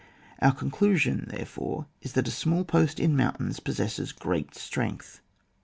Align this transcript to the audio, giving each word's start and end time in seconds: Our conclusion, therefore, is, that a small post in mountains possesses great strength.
Our 0.41 0.51
conclusion, 0.51 1.27
therefore, 1.29 1.85
is, 2.01 2.13
that 2.13 2.27
a 2.27 2.31
small 2.31 2.65
post 2.65 2.99
in 2.99 3.15
mountains 3.15 3.59
possesses 3.59 4.11
great 4.13 4.55
strength. 4.55 5.21